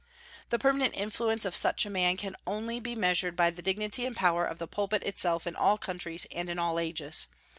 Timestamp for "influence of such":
0.95-1.85